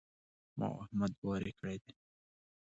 [0.57, 1.93] ما او احمد واری کړی دی.